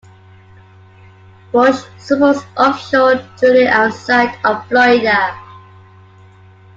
[1.51, 5.37] Bush supports offshore drilling outside of Florida.